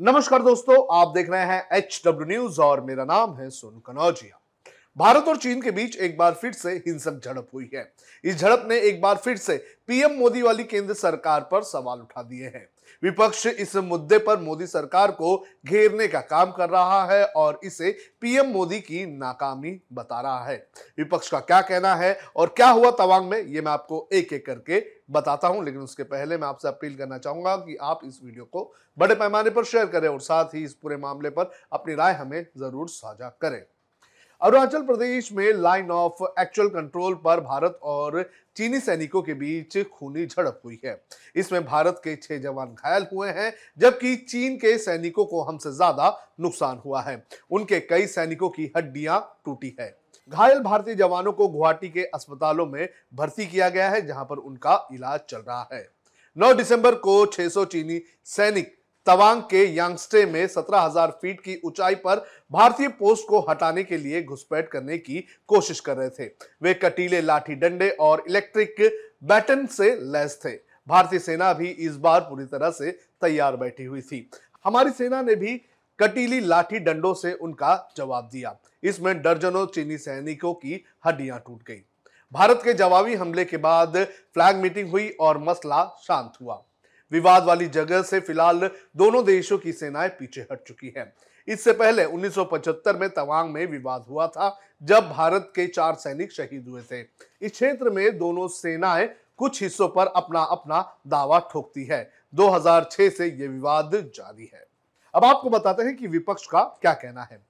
नमस्कार 0.00 0.42
दोस्तों, 0.42 0.74
आप 0.98 1.08
देख 1.08 1.30
रहे 1.30 1.44
हैं 1.44 1.68
एच 1.72 2.00
डब्ल्यू 2.06 2.26
न्यूज़ 2.28 2.60
और 2.60 2.80
मेरा 2.80 3.04
नाम 3.04 3.34
है 3.36 3.48
सोनू 3.50 3.80
कनौजिया। 3.80 4.40
भारत 4.96 5.24
और 5.28 5.36
चीन 5.36 5.60
के 5.62 5.70
बीच 5.70 5.96
एक 5.96 6.16
बार 6.18 6.34
फिर 6.34 6.52
से 6.52 6.72
हिंसक 6.86 7.20
झड़प 7.24 7.48
हुई 7.54 7.68
है। 7.74 7.92
इस 8.24 8.36
झड़प 8.36 8.64
ने 8.68 8.78
एक 8.80 9.00
बार 9.00 9.16
फिर 9.16 9.36
से 9.36 9.56
पीएम 9.86 10.12
मोदी 10.12 10.42
वाली 10.42 10.64
केंद्र 10.64 10.94
सरकार 10.94 11.40
पर 11.40 11.62
सवाल 11.62 11.98
उठा 11.98 12.22
दिए 12.22 12.44
हैं। 12.44 12.66
विपक्ष 13.02 13.46
इस 13.46 13.74
मुद्दे 13.76 14.18
पर 14.20 14.38
मोदी 14.40 14.66
सरकार 14.66 15.10
को 15.12 15.36
घेरने 15.66 16.08
का 16.08 16.20
काम 16.22 16.50
कर 16.52 16.70
रहा 16.70 17.04
है 17.06 17.24
और 17.26 17.60
इसे 17.64 17.90
पीएम 18.22 18.46
मोदी 18.48 18.80
की 18.80 19.04
नाकामी 19.08 19.78
बता 19.92 20.20
रहा 20.20 20.44
है। 20.44 20.56
विपक्ष 20.98 21.30
का 21.30 21.40
क्या 21.40 21.60
कहना 21.62 21.94
है 21.94 22.18
और 22.36 22.54
क्या 22.56 22.68
हुआ 22.68 22.90
तवांग 22.92 23.28
में, 23.30 23.38
ये 23.38 23.60
मैं 23.60 23.72
आपको 23.72 24.08
एक 24.12 24.32
एक 24.32 24.46
करके 24.46 24.82
बताता 25.10 25.48
हूँ, 25.48 25.64
लेकिन 25.64 25.80
उसके 25.80 26.02
पहले 26.04 26.36
मैं 26.36 26.48
आपसे 26.48 26.68
अपील 26.68 26.96
करना 26.96 27.18
चाहूँगा 27.18 27.56
कि 27.56 27.76
आप 27.82 28.00
इस 28.04 28.20
वीडियो 28.24 28.44
को 28.44 28.72
बड़े 28.98 29.14
पैमाने 29.14 29.50
पर 29.50 29.64
शेयर 29.64 29.86
करें 29.86 30.08
और 30.08 30.20
साथ 30.20 30.54
ही 30.54 30.64
इस 30.64 30.74
पूरे 30.74 30.96
मामले 30.98 31.30
पर 31.30 31.50
अपनी 31.72 31.94
राय 31.94 32.12
हमें 32.14 32.44
ज़रूर 32.58 32.88
साझा 32.88 33.28
करें। 33.42 33.62
अरुणाचल 34.42 34.82
प्रदेश 34.82 35.30
में 35.32 35.52
लाइन 35.52 35.90
ऑफ़ 35.90 36.22
एक्चुअल 36.40 36.68
कंट्रोल 36.68 37.14
पर 37.14 37.40
भारत 37.40 37.78
और 37.82 38.22
चीनी 38.56 38.78
सैनिकों 38.80 39.22
के 39.22 39.34
बीच 39.34 39.76
खूनी 39.88 40.24
झड़प 40.26 40.60
हुई 40.64 40.80
है। 40.84 40.96
इसमें 41.36 41.64
भारत 41.64 42.00
के 42.04 42.14
छह 42.16 42.38
जवान 42.38 42.74
घायल 42.74 43.06
हुए 43.12 43.28
हैं, 43.28 43.52
जबकि 43.78 44.14
चीन 44.16 44.56
के 44.56 44.76
सैनिकों 44.78 45.24
को 45.24 45.42
हमसे 45.42 45.72
ज़्यादा 45.72 46.08
नुकसान 46.40 46.80
हुआ 46.84 47.02
है। 47.02 47.22
उनके 47.50 47.80
कई 47.80 48.06
सैनिकों 48.06 48.48
की 48.48 48.70
हड्डियाँ 48.76 49.20
टूटी 49.44 49.76
है। 49.80 49.94
घायल 50.32 50.60
भारतीय 50.60 50.94
जवानों 50.94 51.32
को 51.32 51.48
गुवाहाटी 51.48 51.88
के 51.88 52.04
अस्पतालों 52.04 52.66
में 52.66 52.88
भर्ती 53.14 53.46
किया 53.46 53.68
गया 53.68 53.90
है, 53.90 54.06
जहाँ 54.06 54.24
पर 54.24 54.36
उनका 54.36 54.86
इलाज 54.92 55.20
चल 55.20 55.38
रहा 55.38 55.68
है। 55.72 55.88
9 56.36 56.52
दिसंबर 56.54 56.94
को 56.96 57.24
600 57.26 57.64
चीनी 57.64 58.00
सैनिक 58.26 58.76
तवांग 59.06 59.42
के 59.42 59.64
यांगस्टे 59.64 60.24
में 60.26 60.46
17,000 60.46 61.10
फीट 61.22 61.40
की 61.40 61.60
ऊंचाई 61.64 61.94
पर 61.94 62.24
भारतीय 62.52 62.88
पोस्ट 62.88 63.28
को 63.28 63.40
हटाने 63.40 63.84
के 63.84 63.96
लिए 63.96 64.22
घुसपैठ 64.22 64.68
करने 64.68 64.98
की 64.98 65.24
कोशिश 65.48 65.80
कर 65.80 65.96
रहे 65.96 66.08
थे। 66.08 66.30
वे 66.62 66.74
कटीले 66.74 67.20
लाठी 67.20 67.54
डंडे 67.54 67.90
और 67.90 68.24
इलेक्ट्रिक 68.28 68.74
बैटन 69.24 69.66
से 69.66 69.94
लैस 70.02 70.40
थे। 70.44 70.52
भारतीय 70.88 71.18
सेना 71.18 71.52
भी 71.52 71.68
इस 71.68 71.96
बार 71.96 72.20
पूरी 72.20 72.44
तरह 72.44 72.70
से 72.70 72.90
तैयार 73.20 73.56
बैठी 73.56 73.84
हुई 73.84 74.00
थी। 74.00 74.30
हमारी 74.64 74.90
सेना 74.90 75.22
ने 75.22 75.34
भी 75.34 75.56
कटीली 75.98 76.40
लाठी 76.40 76.78
डंडों 76.78 77.14
से 77.14 77.32
उनका 77.32 77.92
जवाब 77.96 78.28
दिया। 78.32 78.56
इसमें 78.82 79.22
दर्जनों 79.22 79.66
चीनी 79.66 79.98
सैनिकों 79.98 80.54
की 80.54 80.84
हड्डियाँ 81.06 81.42
टूट 81.46 81.62
गई। 81.62 81.82
भारत 82.32 82.60
के 82.64 82.72
जवाबी 82.72 83.14
हमले 83.14 83.44
के 83.44 83.56
बाद 83.56 83.96
फ्लैग 84.34 84.56
मीटिंग 84.56 84.90
हुई 84.90 85.08
और 85.20 85.38
मसला 85.38 85.84
शांत 86.02 86.32
हुआ। 86.42 86.62
विवाद 87.12 87.44
वाली 87.44 87.66
जगह 87.66 88.02
से 88.02 88.20
फ़िलहाल 88.20 88.70
दोनों 88.96 89.24
देशों 89.24 89.58
की 89.58 89.72
सेनाएँ 89.72 90.08
पीछे 90.08 90.40
हट 90.52 90.62
चुकी 90.66 90.94
हैं। 90.96 91.12
इससे 91.48 91.72
पहले 91.72 92.04
1975 92.04 92.96
में 92.96 93.08
तवांग 93.10 93.50
में 93.50 93.66
विवाद 93.66 94.04
हुआ 94.10 94.26
था, 94.26 94.60
जब 94.82 95.08
भारत 95.08 95.52
के 95.54 95.66
चार 95.66 95.94
सैनिक 95.94 96.32
शहीद 96.32 96.68
हुए 96.68 96.82
थे। 96.82 97.00
इस 97.42 97.52
क्षेत्र 97.52 97.90
में 97.90 98.18
दोनों 98.18 98.48
सेनाएँ 98.48 99.08
कुछ 99.36 99.62
हिस्सों 99.62 99.88
पर 99.88 100.06
अपना 100.06 100.40
अपना 100.40 100.98
दावा 101.06 101.38
ठोकती 101.52 101.84
है। 101.84 102.10
2006 102.34 103.10
से 103.10 103.26
यह 103.26 103.48
विवाद 103.48 103.90
जारी 103.94 104.50
है। 104.54 104.66
अब 105.14 105.24
आपको 105.24 105.50
बताते 105.50 105.82
हैं 105.82 105.96
कि 105.96 106.06
विपक्ष 106.06 106.46
का 106.46 106.62
क्या 106.82 106.92
कहना 106.92 107.22
है। 107.22 107.49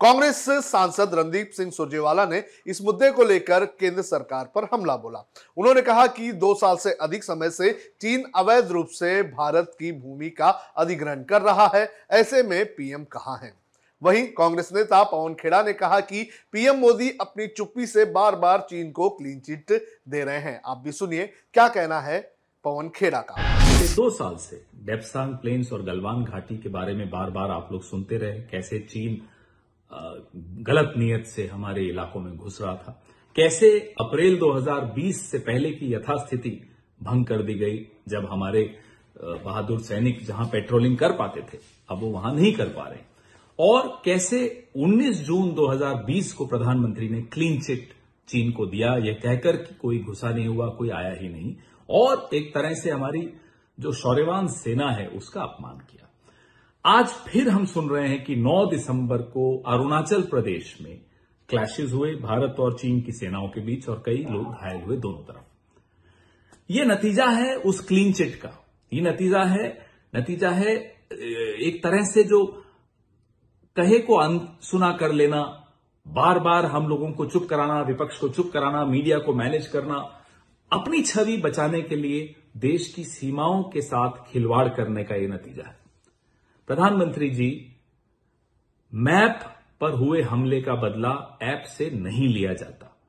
कांग्रेस 0.00 0.44
सांसद 0.64 1.14
रणदीप 1.14 1.50
सिंह 1.50 1.70
सुरजेवाला 1.70 2.24
ने 2.26 2.42
इस 2.66 2.80
मुद्दे 2.82 3.10
को 3.10 3.24
लेकर 3.24 3.64
केंद्र 3.80 4.02
सरकार 4.02 4.50
पर 4.54 4.66
हमला 4.72 4.96
बोला। 4.96 5.18
उन्होंने 5.56 5.82
कहा 5.82 6.06
कि 6.06 6.32
दो 6.32 6.52
साल 6.54 6.76
से 6.76 6.92
अधिक 6.92 7.24
समय 7.24 7.50
से 7.50 7.70
चीन 8.00 8.24
अवैध 8.36 8.70
रूप 8.70 8.88
से 8.88 9.22
भारत 9.22 9.72
की 9.78 9.92
भूमि 9.92 10.28
का 10.30 10.48
अधिग्रहण 10.76 11.22
कर 11.22 11.42
रहा 11.42 11.70
है, 11.74 11.88
ऐसे 12.10 12.42
में 12.42 12.64
पीएम 12.66 13.04
कहाँ 13.04 13.38
है? 13.42 13.52
वहीं 14.02 14.26
कांग्रेस 14.28 14.68
नेता 14.72 15.02
पवन 15.02 15.34
खेड़ा 15.34 15.62
ने 15.62 15.72
कहा 15.72 16.00
कि 16.00 16.28
पीएम 16.52 16.76
मोदी 16.76 17.10
अपनी 17.20 17.46
चुप्पी 17.46 17.86
से 17.86 18.04
बार 18.04 18.36
बार 18.36 18.66
चीन 18.70 18.90
को 18.90 19.08
क्लीन 19.10 19.38
चिट 19.40 19.72
दे 20.08 20.24
रहे 20.24 20.38
हैं। 20.38 20.60
आप 20.66 20.82
भी 20.84 20.92
सुनिए, 20.92 21.26
क्या 21.54 21.68
कहना 21.68 22.00
है 22.00 22.20
पवन 22.64 22.88
खेड़ा 22.88 23.20
का? 23.20 23.34
दो 23.94 24.10
साल 24.10 24.36
से 24.36 24.62
डेप्सांग 24.84 25.34
प्लेन्स 25.34 25.72
और 25.72 25.82
गलवान 25.82 26.24
घाटी 26.24 26.58
के 26.58 26.68
बारे 26.68 26.94
में 26.94 27.08
बार 27.10 27.30
बार 27.30 27.50
आप 27.50 27.68
लोग 27.72 27.82
सुनते 27.82 28.18
रहे, 28.18 28.40
कैसे 28.42 28.78
चीन 28.80 29.20
गलत 29.90 30.94
नियत 30.98 31.26
से 31.26 31.46
हमारे 31.46 31.84
इलाकों 31.88 32.20
में 32.20 32.36
घुस 32.36 32.60
रहा 32.62 32.74
था। 32.76 33.02
कैसे 33.36 33.68
अप्रैल 34.00 34.38
2020 34.38 35.20
से 35.30 35.38
पहले 35.38 35.70
की 35.70 35.92
यथास्थिति 35.92 36.50
भंग 37.00 37.24
कर 37.26 37.42
दी 37.42 37.54
गई 37.54 37.78
जब 38.08 38.28
हमारे 38.30 38.62
बहादुर 39.16 39.80
सैनिक 39.80 40.24
जहाँ 40.26 40.46
पेट्रोलिंग 40.46 40.96
कर 40.98 41.12
पाते 41.12 41.40
थे, 41.42 41.58
अब 41.88 42.00
वो 42.00 42.10
वहाँ 42.10 42.34
नहीं 42.34 42.52
कर 42.52 42.68
पा 42.68 42.88
रहे 42.88 42.98
और 43.58 43.88
कैसे 44.04 44.38
19 44.76 45.20
जून 45.26 45.52
2020 45.54 46.32
को 46.32 46.46
प्रधानमंत्री 46.46 47.08
ने 47.08 47.20
क्लीन 47.22 47.60
चिट 47.60 47.88
चीन 48.28 48.50
को 48.52 48.66
दिया 48.66 48.94
यह 48.98 49.18
कहकर 49.22 49.56
कि 49.56 49.74
कोई 49.74 49.98
घुसा 49.98 50.30
नहीं 50.30 50.46
हुआ, 50.46 50.68
कोई 50.68 50.90
आया 50.90 51.12
ही 51.20 51.28
नहीं, 51.28 51.54
और 51.88 52.28
एक 52.34 52.52
तरह 52.54 52.74
से 52.74 52.90
हमारी 52.90 53.28
जो 53.78 53.92
शौर्यवान 53.92 54.46
सेना 54.48 54.90
है 54.90 55.06
उसका 55.08 55.42
अपमान 55.42 55.78
किया। 55.80 56.05
आज 56.86 57.06
फिर 57.28 57.48
हम 57.48 57.64
सुन 57.64 57.88
रहे 57.90 58.08
हैं 58.08 58.22
कि 58.24 58.34
9 58.36 58.54
दिसंबर 58.70 59.22
को 59.28 59.44
अरुणाचल 59.66 60.22
प्रदेश 60.22 60.76
में 60.80 60.98
क्लैशेज 61.48 61.92
हुए 61.92 62.10
भारत 62.14 62.56
और 62.60 62.74
चीन 62.74 63.00
की 63.00 63.12
सेनाओं 63.12 63.48
के 63.48 63.60
बीच 63.60 63.88
और 63.88 64.02
कई 64.06 64.18
लोग 64.30 64.52
घायल 64.52 64.80
हुए 64.82 64.96
दोनों 64.96 65.22
तरफ़। 65.22 66.70
यह 66.70 66.84
नतीजा 66.84 67.26
है 67.26 67.56
उस 67.56 67.80
क्लीन 67.80 68.12
चिट 68.12 68.34
का। 68.34 68.50
ये 68.92 69.00
नतीजा 69.00 69.42
है 69.44 69.66
नतीजा 70.16 70.50
है 70.50 70.74
एक 71.60 71.80
तरह 71.82 72.04
से 72.04 72.24
जो 72.24 72.44
कहे 73.76 73.98
को 74.10 74.18
सुना 74.62 74.90
कर 74.92 75.12
लेना 75.12 75.42
बार 76.06 76.38
बार 76.38 76.66
हम 76.66 76.86
लोगों 76.88 77.10
को 77.12 77.26
चुप 77.26 77.46
कराना, 77.50 77.80
विपक्ष 77.80 78.18
को 78.18 78.28
चुप 78.28 78.50
कराना, 78.52 78.84
मीडिया 78.84 79.18
को 79.18 79.34
मैनेज 79.34 79.66
करना, 79.66 79.96
अपनी 80.70 81.02
छवि 81.02 81.36
बचाने 81.36 81.80
के 81.80 81.96
लिए 81.96 82.34
देश 82.56 82.92
की 82.94 83.04
सीमाओं 83.04 83.62
के 83.62 83.80
साथ 83.80 84.24
खिलवाड़ 84.30 84.68
करने 84.68 85.04
का 85.04 85.14
यह 85.14 85.28
नतीजा 85.28 85.68
है। 85.68 85.85
प्रधानमंत्री 86.68 87.30
जी, 87.30 87.76
मैप 88.94 89.40
पर 89.80 89.90
हुए 89.90 90.22
हमले 90.22 90.62
का 90.62 90.74
बदला 90.74 91.38
ऐप 91.42 91.62
से 91.66 91.90
नहीं 91.90 92.28
लिया 92.28 92.52
जाता। 92.52 93.00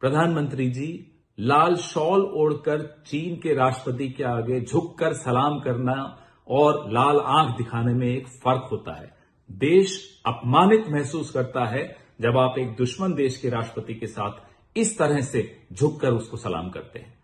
प्रधानमंत्री 0.00 0.70
जी, 0.70 1.10
लाल 1.40 1.76
शॉल 1.76 2.20
ओढ़कर 2.20 3.02
चीन 3.06 3.36
के 3.36 3.54
राष्ट्रपति 3.54 4.08
के 4.08 4.24
आगे 4.24 4.60
झुककर 4.60 5.12
सलाम 5.12 5.60
करना 5.60 6.26
और 6.48 6.92
लाल 6.92 7.20
आँख 7.20 7.56
दिखाने 7.56 7.92
में 7.92 8.06
एक 8.06 8.28
फ़र्क 8.28 8.68
होता 8.72 9.00
है। 9.00 9.14
देश 9.52 10.20
अपमानित 10.26 10.84
महसूस 10.88 11.30
करता 11.30 11.64
है 11.64 11.96
जब 12.20 12.36
आप 12.38 12.54
एक 12.58 12.76
दुश्मन 12.76 13.14
देश 13.14 13.36
के 13.36 13.48
राष्ट्रपति 13.48 13.94
के 13.94 14.06
साथ 14.06 14.32
इस 14.76 14.98
तरह 14.98 15.20
से 15.20 15.62
झुककर 15.72 16.12
उसको 16.12 16.36
सलाम 16.36 16.70
करते 16.70 16.98
हैं। 16.98 17.18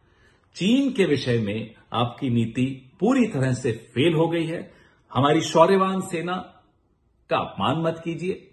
चीन 0.54 0.92
के 0.92 1.04
विषय 1.04 1.38
में 1.38 1.74
आपकी 1.92 2.30
नीति 2.30 2.96
पूरी 3.00 3.26
तरह 3.26 3.52
से 3.52 3.72
फेल 3.72 4.14
हो 4.14 4.28
गई 4.28 4.46
है। 4.46 4.79
हमारी 5.12 5.40
शौर्यवान 5.42 6.00
सेना 6.02 6.34
का 7.30 7.36
अपमान 7.38 7.80
मत 7.82 8.00
कीजिए। 8.04 8.46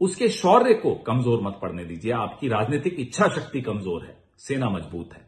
उसके 0.00 0.28
शौर्य 0.30 0.74
को 0.74 0.94
कमज़ोर 1.06 1.42
मत 1.42 1.58
पड़ने 1.62 1.84
दीजिए। 1.84 2.12
आपकी 2.12 2.48
राजनीतिक 2.48 3.00
इच्छा 3.00 3.28
शक्ति 3.28 3.60
कमज़ोर 3.60 4.02
है, 4.02 4.16
सेना 4.38 4.70
मज़बूत 4.70 5.12
है। 5.12 5.26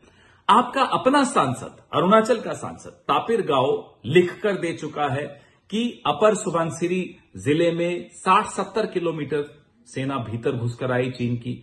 आपका 0.49 0.83
अपना 0.93 1.23
सांसद, 1.25 1.77
अरुणाचल 1.95 2.41
का 2.41 2.53
सांसद, 2.55 2.91
तापिर 3.09 3.43
गाँव 3.43 4.01
लिखकर 4.07 4.57
दे 4.57 4.73
चुका 4.73 5.09
है 5.09 5.27
कि 5.71 6.03
अपर 6.07 6.35
सुबनसिरी 6.35 7.05
ज़िले 7.37 7.71
में 7.73 8.11
60-70 8.17 8.87
किलोमीटर 8.93 9.45
सेना 9.89 10.19
भीतर 10.21 10.53
घुसकर 10.53 10.93
आई 10.93 11.11
चीन 11.11 11.37
की। 11.37 11.63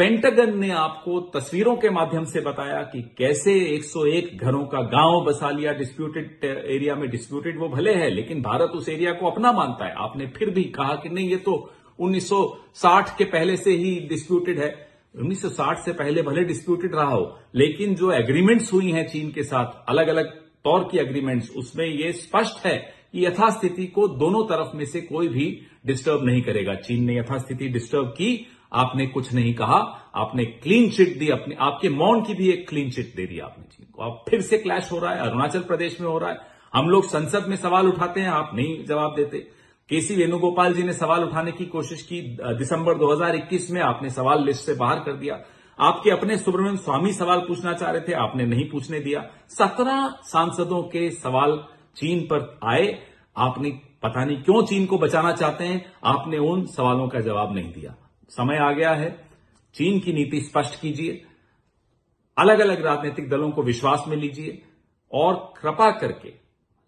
पेंटागन 0.00 0.58
ने 0.58 0.70
आपको 0.70 1.18
तस्वीरों 1.20 1.74
के 1.76 1.90
माध्यम 1.90 2.24
से 2.24 2.40
बताया 2.40 2.80
कि 2.82 3.00
कैसे 3.18 3.52
101 3.66 4.40
घरों 4.40 4.64
का 4.64 4.80
गाँव 4.82 5.24
बसा 5.24 5.50
लिया 5.50 5.72
डिस्प्यूटेड 5.72 6.44
एरिया 6.44 6.94
में 6.94 7.08
डिस्प्यूटेड 7.10 7.58
वो 7.58 7.68
भले 7.68 7.94
है, 7.94 8.08
लेकिन 8.10 8.40
भारत 8.42 8.70
उस 8.70 8.88
एरिया 8.88 9.12
को 9.12 9.30
अपना 9.30 9.52
मानता 9.52 9.86
है। 9.86 9.94
आपने 9.96 10.26
फिर 10.26 10.50
भी 10.50 10.62
कहा 10.62 10.94
कि 10.94 11.08
नहीं, 11.08 11.28
ये 11.28 11.36
तो 11.36 11.72
1960 11.98 13.16
के 13.18 13.24
पहले 13.24 13.56
से 13.56 13.70
ही 13.70 13.94
डिस्प्यूटेड 14.08 14.58
है। 14.58 14.70
1960 15.14 15.84
से 15.84 15.92
पहले 15.92 16.22
भले 16.22 16.44
डिस्प्यूटेड 16.44 16.94
रहा 16.94 17.10
हो, 17.10 17.38
लेकिन 17.54 17.94
जो 17.94 18.10
एग्रीमेंट्स 18.12 18.72
हुई 18.72 18.90
हैं 18.90 19.06
चीन 19.08 19.30
के 19.30 19.42
साथ 19.42 19.84
अलग 19.88 20.08
अलग 20.08 20.30
तौर 20.64 20.88
की 20.92 20.98
एग्रीमेंट्स 20.98 21.50
उसमें 21.56 21.86
यह 21.86 22.12
स्पष्ट 22.12 22.64
है 22.66 22.76
कि 23.12 23.26
यथास्थिति 23.26 23.86
को 23.86 24.08
दोनों 24.08 24.44
तरफ़ 24.44 24.76
में 24.76 24.84
से 24.84 25.00
कोई 25.00 25.28
भी 25.28 25.46
डिस्टर्ब 25.86 26.24
नहीं 26.24 26.42
करेगा। 26.42 26.74
चीन 26.74 27.04
ने 27.04 27.18
यथास्थिति 27.18 27.68
डिस्टर्ब 27.68 28.08
की 28.08 28.32
आपने 28.72 29.06
कुछ 29.06 29.32
नहीं 29.32 29.54
कहा, 29.54 29.76
आपने 30.14 30.44
क्लीन 30.44 30.90
चिट 30.90 31.18
दी, 31.18 31.28
अपने, 31.28 31.56
आपके 31.60 31.88
मौन 31.88 32.22
की 32.22 32.34
भी 32.34 32.48
एक 32.48 32.68
क्लीन 32.68 32.90
चिट 32.90 33.14
दे 33.16 33.26
दी 33.26 33.38
आपने 33.38 33.64
चीन 33.64 33.86
को 33.92 34.02
अब 34.02 34.24
फिर 34.28 34.40
से 34.40 34.58
क्लैश 34.58 34.92
हो 34.92 34.98
रहा 34.98 35.12
है, 35.12 35.20
अरुणाचल 35.20 35.60
प्रदेश 35.60 36.00
में 36.00 36.08
हो 36.08 36.18
रहा 36.18 36.30
है। 36.30 36.36
हम 36.74 36.88
लोग 36.88 37.04
संसद 37.04 37.46
में 37.48 37.56
सवाल 37.56 37.88
उठाते 37.88 38.20
हैं, 38.20 38.28
आप 38.28 38.50
नहीं 38.54 38.84
जवाब 38.84 39.14
देते। 39.16 39.38
केसी 39.88 40.16
वेणुगोपाल 40.16 40.74
जी 40.74 40.82
ने 40.82 40.92
सवाल 40.92 41.24
उठाने 41.24 41.52
की 41.52 41.66
कोशिश 41.66 42.02
की 42.02 42.20
दिसंबर 42.40 42.94
2021 42.94 43.70
में 43.70 43.80
आपने 43.80 44.10
सवाल 44.10 44.44
लिस्ट 44.44 44.66
से 44.66 44.74
बाहर 44.74 45.00
कर 45.00 45.12
दिया। 45.12 45.40
आपके 45.80 46.10
अपने 46.10 46.36
सुब्रमण्यम 46.38 46.76
स्वामी 46.76 47.12
सवाल 47.12 47.38
पूछना 47.38 47.72
चाह 47.72 47.90
रहे 47.90 48.00
थे, 48.00 48.12
आपने 48.12 48.46
नहीं 48.46 48.70
पूछने 48.70 49.00
दिया। 49.00 49.26
सत्रह 49.48 50.08
सांसदों 50.22 50.82
के 50.82 51.10
सवाल 51.10 51.64
चीन 51.96 52.20
पर 52.20 52.58
आए। 52.64 53.02
आपने 53.36 53.70
पता 54.02 54.24
नहीं 54.24 54.42
क्यों 54.42 54.62
चीन 54.66 54.86
को 54.86 54.98
बचाना 54.98 55.32
चाहते 55.32 55.64
हैं, 55.64 55.92
आपने 56.04 56.38
उन 56.38 56.66
सवालों 56.66 57.08
का 57.08 57.20
जवाब 57.20 57.54
नहीं 57.54 57.72
दिया। 57.72 57.94
समय 58.30 58.56
आ 58.56 58.72
गया 58.72 58.90
है। 58.90 59.28
चीन 59.74 60.00
की 60.00 60.12
नीति 60.12 60.40
स्पष्ट 60.40 60.80
कीजिए। 60.80 61.24
अलग 62.38 62.58
अलग 62.58 62.86
राजनीतिक 62.86 63.30
दलों 63.30 63.50
को 63.50 63.62
विश्वास 63.62 64.04
में 64.08 64.16
लीजिए। 64.16 64.62
और 65.12 65.54
कृपा 65.62 65.90
करके 65.90 66.32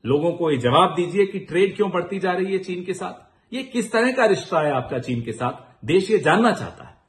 लोगों 0.06 0.32
को 0.32 0.50
ये 0.50 0.58
जवाब 0.58 0.94
दीजिए 0.94 1.26
कि 1.26 1.38
ट्रेड 1.38 1.76
क्यों 1.76 1.90
बढ़ती 1.90 2.18
जा 2.18 2.32
रही 2.32 2.52
है 2.52 2.58
चीन 2.58 2.84
के 2.84 2.94
साथ। 2.94 3.32
ये 3.54 3.62
किस 3.62 3.92
तरह 3.92 4.12
का 4.12 4.26
रिश्ता 4.26 4.60
है 4.60 4.72
आपका 4.72 4.98
चीन 4.98 5.22
के 5.22 5.32
साथ? 5.32 5.86
देश 5.86 6.10
ये 6.10 6.18
जानना 6.18 6.52
चाहता 6.52 6.84
है। 6.84 7.01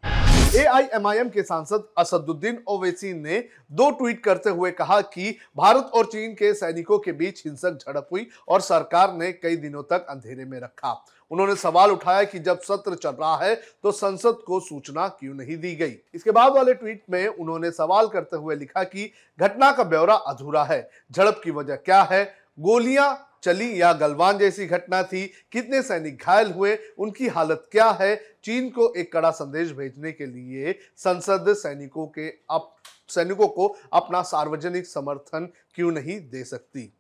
एआईएमआईएम 0.55 1.29
के 1.29 1.41
सांसद 1.44 1.83
असदुद्दीन 1.97 2.57
ओवैसी 2.67 3.13
ने 3.13 3.38
दो 3.71 3.89
ट्वीट 3.91 4.19
करते 4.23 4.50
हुए 4.50 4.71
कहा 4.71 5.00
कि 5.03 5.31
भारत 5.57 5.89
और 5.94 6.05
चीन 6.05 6.33
के 6.33 6.53
सैनिकों 6.53 6.97
के 7.00 7.11
बीच 7.11 7.41
हिंसक 7.45 7.77
झड़प 7.77 8.07
हुई 8.11 8.27
और 8.47 8.61
सरकार 8.61 9.13
ने 9.13 9.31
कई 9.33 9.55
दिनों 9.55 9.83
तक 9.83 10.05
अंधेरे 10.09 10.45
में 10.45 10.59
रखा। 10.59 10.94
उन्होंने 11.31 11.55
सवाल 11.55 11.91
उठाया 11.91 12.23
कि 12.23 12.39
जब 12.39 12.59
सत्र 12.59 12.95
चल 12.95 13.11
रहा 13.11 13.35
है 13.38 13.55
तो 13.83 13.91
संसद 13.91 14.44
को 14.47 14.59
सूचना 14.59 15.07
क्यों 15.09 15.33
नहीं 15.33 15.57
दी 15.57 15.73
गई? 15.75 15.95
इसके 16.15 16.31
बाद 16.31 16.53
वाले 16.53 16.73
ट्वीट 16.73 17.03
में 17.09 17.27
उन्होंने 17.27 17.71
सवाल 17.71 18.07
करते 18.07 18.38
हुए 18.38 18.55
लिखा 18.55 18.83
कि 18.83 19.11
घटना 19.39 19.71
का 19.71 19.83
ब्यौरा 19.83 20.15
अधूरा 20.15 20.63
है। 20.63 20.89
झड़प 21.11 21.41
की 21.44 21.51
वजह 21.51 21.75
क्या 21.75 22.01
है? 22.03 22.23
गोलियाँ 22.59 23.39
चली 23.44 23.81
या 23.81 23.94
गलवान 23.94 24.38
जैसी 24.38 24.65
घटना 24.65 25.03
थी, 25.03 25.25
कितने 25.51 25.81
सैनिक 25.81 26.21
घायल 26.23 26.51
हुए, 26.51 26.77
उनकी 26.97 27.27
हालत 27.27 27.67
क्या 27.71 27.89
है, 27.89 28.15
चीन 28.44 28.69
को 28.69 28.94
एक 28.94 29.13
कड़ा 29.13 29.31
संदेश 29.31 29.71
भेजने 29.71 30.11
के 30.11 30.25
लिए 30.25 30.79
संसद 30.97 31.45
सैनिकों 31.50 32.07
के 32.07 32.29
अप, 32.29 32.75
सैनिकों 33.07 33.47
को 33.47 33.75
अपना 33.94 34.21
सार्वजनिक 34.21 34.88
समर्थन 34.88 35.50
क्यों 35.75 35.91
नहीं 35.91 36.19
दे 36.29 36.44
सकती? 36.44 36.94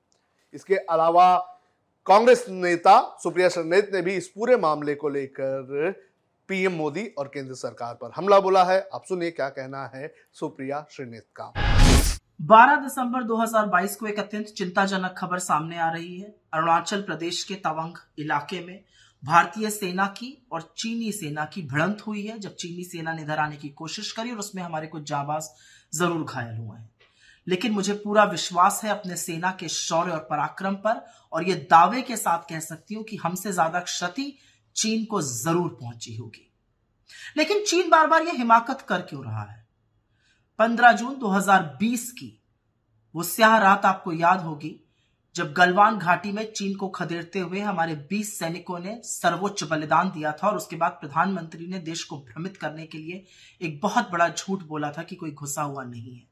इसके 0.53 0.75
अलावा 0.75 1.37
कांग्रेस 2.05 2.45
नेता 2.49 3.17
सुप्रिया 3.23 3.49
श्रीनेत 3.49 3.91
ने 3.93 4.01
भी 4.01 4.15
इस 4.15 4.27
पूरे 4.27 4.57
मामले 4.57 4.95
को 4.95 5.09
लेकर 5.09 5.93
पीएम 6.47 6.71
मोदी 6.71 7.07
और 7.17 7.27
केंद्र 7.27 7.55
सरकार 7.55 7.93
पर 7.93 8.11
हमला 8.15 8.39
बोला 8.39 8.63
है। 8.63 8.89
आप 8.93 9.03
सुनिए 9.05 9.31
क्या 9.31 9.49
कहना 9.49 9.91
है 9.95 10.13
सुप्रिया 10.33 10.85
श्रीनेत 10.91 11.25
का। 11.35 11.72
12 12.43 12.75
दिसंबर 12.75 13.23
2022 13.23 13.95
को 13.95 14.07
एक 14.07 14.19
अत्यंत 14.19 14.47
चिंताजनक 14.47 15.13
खबर 15.17 15.39
सामने 15.39 15.77
आ 15.77 15.89
रही 15.91 16.19
है। 16.19 16.27
अरुणाचल 16.53 17.01
प्रदेश 17.01 17.43
के 17.43 17.55
तवंग 17.55 17.97
इलाके 18.19 18.59
में 18.65 18.83
भारतीय 19.23 19.69
सेना 19.69 20.05
की 20.07 20.31
और 20.51 20.61
चीनी 20.77 21.11
सेना 21.11 21.45
की 21.45 21.61
भिड़ंत 21.61 22.01
हुई 22.07 22.25
है। 22.25 22.37
जब 22.39 22.55
चीनी 22.55 22.83
सेना 22.83 23.13
ने 23.13 23.21
इधर 23.21 23.39
आने 23.39 23.55
की 23.55 23.69
कोशिश 23.69 24.11
करी 24.11 24.31
और 24.31 24.39
उसमें 24.39 24.63
हमारे 24.63 24.87
कुछ 24.87 25.03
जाबाज 25.03 25.49
ज़रूर 25.93 26.23
घायल 26.23 26.57
हुए 26.57 26.77
हैं। 26.77 26.89
लेकिन 27.47 27.71
मुझे 27.71 27.93
पूरा 27.93 28.23
विश्वास 28.23 28.81
है 28.83 28.91
अपने 28.91 29.15
सेना 29.15 29.51
के 29.51 29.67
शौर्य 29.69 30.11
और 30.11 30.27
पराक्रम 30.29 30.75
पर 30.75 31.01
और 31.33 31.49
ये 31.49 31.55
दावे 31.71 32.01
के 32.01 32.17
साथ 32.17 32.49
कह 32.49 32.59
सकती 32.59 32.95
हूँ 32.95 33.03
कि 33.03 33.15
हमसे 33.15 33.51
ज़्यादा 33.51 33.79
क्षति 33.79 34.33
चीन 34.75 35.05
को 35.05 35.21
ज़रूर 35.21 35.77
पहुँची 35.81 36.15
होगी। 36.15 36.49
लेकिन 37.37 37.63
चीन 37.65 37.89
बार 37.89 38.07
बार 38.07 38.23
यह 38.23 38.33
हिमाकत 38.33 38.81
कर 38.81 39.01
क्यों 39.01 39.25
रहा 39.25 39.43
है? 39.43 39.62
15 40.59 40.91
जून 40.91 41.15
2020 41.19 42.11
की। 42.11 42.43
वो 43.15 43.23
स्याह 43.23 43.57
रात 43.57 43.85
आपको 43.85 44.11
याद 44.13 44.41
होगी, 44.41 44.79
जब 45.35 45.53
गलवान 45.53 45.97
घाटी 45.97 46.31
में 46.31 46.53
चीन 46.53 46.75
को 46.75 46.87
खदेड़ते 46.87 47.39
हुए 47.39 47.59
हमारे 47.59 47.95
20 48.09 48.39
सैनिकों 48.39 48.79
ने 48.79 49.01
सर्वोच्च 49.03 49.63
बलिदान 49.63 50.11
दिया 50.11 50.31
था 50.31 50.47
और 50.47 50.57
उसके 50.57 50.75
बाद 50.75 50.91
प्रधानमंत्री 50.91 51.67
ने 51.67 51.79
देश 51.79 52.03
को 52.03 52.17
भ्रमित 52.17 52.57
करने 52.57 52.85
के 52.85 52.97
लिए 52.97 53.23
एक 53.61 53.79
बहुत 53.81 54.11
बड़ा 54.11 54.29
झूठ 54.29 54.63
बोला 54.63 54.91
था 54.91 55.03
कि 55.03 55.15
कोई 55.15 55.31
घुसा 55.31 55.61
हुआ 55.61 55.83
नहीं 55.83 56.15
है। 56.15 56.23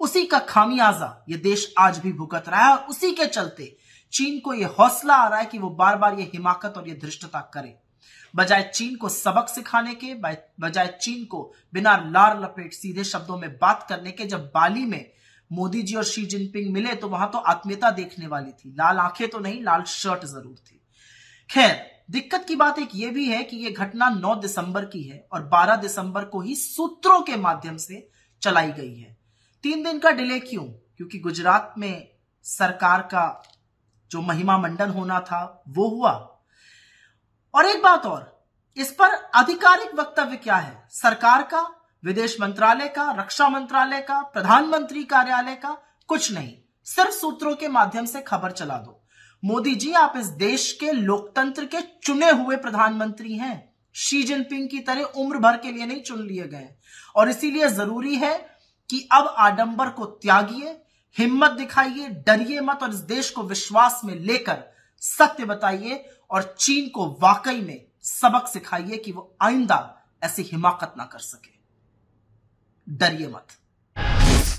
उसी 0.00 0.26
का 0.26 0.38
खामियाजा 0.38 1.24
ये 1.28 1.36
देश 1.36 1.74
आज 1.78 1.98
भी 1.98 2.12
भुगत 2.12 2.44
रहा 2.48 2.64
है 2.66 2.76
और 2.76 2.84
उसी 2.84 3.12
के 3.12 3.26
चलते 3.26 3.76
चीन 4.12 4.40
को 4.40 4.54
यह 4.54 4.74
हौसला 4.78 5.14
आ 5.14 5.28
रहा 5.28 5.38
है 5.38 5.46
कि 5.46 5.58
वो 5.58 5.70
बार 5.70 5.96
बार 5.96 6.18
ये 6.18 6.24
हिमाकत 6.24 6.74
और 6.76 6.88
ये 6.88 6.94
धृष्टता 6.94 7.40
करे। 7.54 7.78
बजाय 8.36 8.62
चीन 8.74 8.96
को 8.96 9.08
सबक 9.08 9.48
सिखाने 9.48 9.94
के 9.94 10.14
बजाय 10.14 10.86
चीन 11.02 11.24
को 11.24 11.52
बिना 11.72 11.96
लार 12.06 12.40
लपेट 12.40 12.72
सीधे 12.72 13.04
शब्दों 13.04 13.38
में 13.38 13.50
बात 13.52 13.86
करने 13.88 14.10
के 14.10 14.24
जब 14.24 14.44
बाली 14.54 14.84
में 14.84 15.10
मोदी 15.52 15.82
जी 15.82 15.94
और 15.94 16.04
शी 16.04 16.24
जिनपिंग 16.26 16.72
मिले 16.72 16.94
तो 16.94 17.08
वहाँ 17.08 17.30
तो 17.30 17.38
आत्मीयता 17.38 17.90
देखने 17.90 18.26
वाली 18.26 18.50
थी। 18.50 18.70
लाल 18.70 18.98
आँखें 18.98 19.28
तो 19.28 19.38
नहीं, 19.38 19.62
लाल 19.62 19.82
शर्ट 19.82 20.24
ज़रूर 20.24 20.56
थी। 20.56 20.80
खैर, 21.50 22.02
दिक्कत 22.10 22.44
की 22.48 22.56
बात 22.56 22.78
एक 22.78 22.88
ये 22.94 23.10
भी 23.10 23.28
है 23.28 23.42
कि 23.42 23.56
यह 23.56 23.70
घटना 23.70 24.10
9 24.10 24.34
दिसंबर 24.34 24.84
की 24.84 25.02
है 25.02 25.26
और 25.32 25.42
12 25.48 25.76
दिसंबर 25.76 26.24
को 26.24 26.40
ही 26.40 26.54
सूत्रों 26.54 27.20
के 27.22 27.36
माध्यम 27.36 27.76
से 27.76 28.08
चलाई 28.42 28.72
गई 28.72 28.94
है। 28.96 29.16
तीन 29.62 29.82
दिन 29.84 29.98
का 29.98 30.10
डिले 30.10 30.40
क्यों? 30.40 30.64
क्योंकि 30.64 31.18
गुजरात 31.18 31.74
में 31.78 32.08
सरकार 32.42 33.02
का 33.02 33.42
जो 34.10 34.22
महिमा 34.22 34.58
मंडन 34.58 34.90
होना 34.90 35.20
था, 35.20 35.62
वो 35.68 35.88
हुआ। 35.88 36.39
और 37.54 37.66
एक 37.66 37.82
बात 37.82 38.06
और, 38.06 38.46
इस 38.76 38.92
पर 38.92 39.30
आधिकारिक 39.34 39.94
वक्तव्य 39.94 40.36
क्या 40.36 40.56
है? 40.56 40.88
सरकार 40.90 41.42
का, 41.42 41.74
विदेश 42.04 42.40
मंत्रालय 42.40 42.88
का, 42.88 43.10
रक्षा 43.10 43.48
मंत्रालय 43.48 44.00
का, 44.00 44.22
प्रधानमंत्री 44.22 45.04
कार्यालय 45.04 45.54
का? 45.54 45.78
कुछ 46.06 46.32
नहीं। 46.32 46.54
सिर्फ़ 46.84 47.10
सूत्रों 47.10 47.54
के 47.54 47.68
माध्यम 47.68 48.06
से 48.06 48.20
खबर 48.20 48.50
चला 48.50 48.78
दो। 48.78 49.04
मोदी 49.44 49.74
जी, 49.74 49.92
आप 49.92 50.12
इस 50.16 50.26
देश 50.26 50.72
के 50.72 50.92
लोकतंत्र 50.92 51.64
के 51.64 51.80
चुने 51.80 52.30
हुए 52.30 52.56
प्रधानमंत्री 52.56 53.36
हैं। 53.36 53.74
शी 53.92 54.22
जिनपिंग 54.22 54.68
की 54.68 54.80
तरह 54.80 55.02
उम्र 55.02 55.38
भर 55.38 55.56
के 55.56 55.72
लिए 55.72 55.86
नहीं 55.86 56.02
चुन 56.02 56.22
लिए 56.22 56.48
गए। 56.48 56.68
और 57.16 57.30
इसीलिए 57.30 57.68
ज़रूरी 57.68 58.16
है 58.16 58.38
कि 58.90 59.08
अब 59.12 59.34
आडंबर 59.38 59.88
को 59.88 60.04
त्यागिए, 60.04 60.82
हिम्मत 61.18 61.50
दिखाइए, 61.50 62.08
डरिए 62.08 62.60
मत 62.60 62.78
और 62.82 62.90
इस 62.90 62.96
देश 62.96 63.30
को 63.30 63.42
विश्वास 63.42 64.00
में 64.04 64.14
लेकर 64.14 64.79
सत्य 65.02 65.44
बताइए 65.44 66.04
और 66.30 66.42
चीन 66.58 66.88
को 66.88 67.06
वाकई 67.20 67.60
में 67.60 67.80
सबक 68.02 68.48
सिखाइए 68.48 68.96
कि 68.96 69.12
वो 69.12 69.30
आइंदा 69.42 69.96
ऐसी 70.22 70.42
हिमाकत 70.42 70.94
ना 70.98 71.04
कर 71.04 71.18
सके। 71.18 71.58
डरिए 72.86 73.28
मत। 73.28 73.46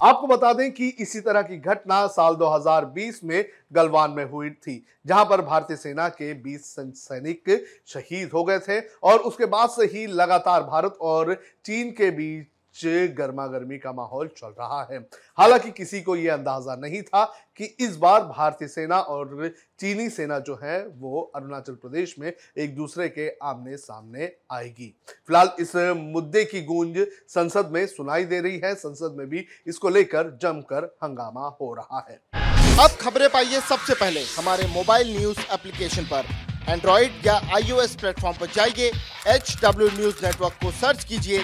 आपको 0.03 0.27
बता 0.27 0.51
दें 0.53 0.71
कि 0.71 0.87
इसी 0.89 1.19
तरह 1.19 1.41
की 1.41 1.57
घटना 1.57 2.05
साल 2.07 2.35
2020 2.35 3.23
में 3.23 3.45
गलवान 3.73 4.11
में 4.11 4.23
हुई 4.25 4.49
थी, 4.49 4.85
जहाँ 5.05 5.25
पर 5.25 5.41
भारतीय 5.41 5.77
सेना 5.77 6.07
के 6.09 6.33
20 6.43 6.75
सैनिक 6.79 7.67
शहीद 7.87 8.31
हो 8.33 8.43
गए 8.43 8.59
थे 8.59 8.79
और 9.03 9.19
उसके 9.19 9.45
बाद 9.45 9.69
से 9.69 9.85
ही 9.87 10.05
लगातार 10.07 10.63
भारत 10.63 10.97
और 11.01 11.33
चीन 11.65 11.91
के 11.91 12.09
बीच 12.11 12.47
गर्मा 13.07 13.47
गर्मी 13.47 13.77
का 13.77 13.91
माहौल 13.91 14.27
चल 14.27 14.47
रहा 14.47 14.87
है। 14.91 14.99
हालाँकि 15.37 15.71
किसी 15.71 16.01
को 16.01 16.15
यह 16.15 16.33
अंदाज़ा 16.33 16.75
नहीं 16.75 17.01
था 17.01 17.23
कि 17.57 17.65
इस 17.79 17.97
बार 17.97 18.21
भारतीय 18.21 18.67
सेना 18.67 18.99
और 18.99 19.53
चीनी 19.79 20.09
सेना 20.09 20.39
जो 20.39 20.59
है, 20.63 20.87
वो 20.87 21.31
अरुणाचल 21.35 21.73
प्रदेश 21.73 22.15
में 22.19 22.33
एक 22.57 22.75
दूसरे 22.75 23.09
के 23.09 23.29
आमने 23.43 23.77
सामने 23.77 24.31
आएगी। 24.51 24.93
फ़िलहाल 25.27 25.51
इस 25.59 25.75
मुद्दे 25.97 26.43
की 26.45 26.61
गूंज 26.61 26.97
संसद 27.27 27.69
में 27.71 27.85
सुनाई 27.87 28.25
दे 28.25 28.41
रही 28.41 28.59
है। 28.59 28.75
संसद 28.75 29.15
में 29.17 29.27
भी 29.29 29.45
इसको 29.67 29.89
लेकर 29.89 30.37
जमकर 30.41 30.95
हंगामा 31.03 31.47
हो 31.61 31.73
रहा 31.73 32.05
है। 32.09 32.19
अब 32.79 32.89
खबरें 32.89 33.29
पाइए 33.29 33.59
सबसे 33.59 33.93
पहले। 33.93 34.23
हमारे 34.37 34.67
मोबाइल 34.67 35.17
न्यूज़ 35.17 35.39
एप्लीकेशन 35.53 36.03
पर। 36.03 36.25
एंड्रॉइड 36.69 37.25
या 37.25 37.33
आईओएस 37.55 37.95
प्लेटफॉर्म 37.95 38.37
पर 38.37 38.45
जाइए। 38.45 38.91
एच 39.27 39.57
डब्ल्यू 39.63 39.87
न्यूज़ 39.87 40.25
नेटवर्क 40.25 40.53
को 40.53 40.71
सर्च 40.71 41.03
कीजिए। 41.03 41.43